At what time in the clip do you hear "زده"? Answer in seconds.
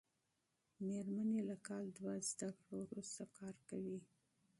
2.29-2.49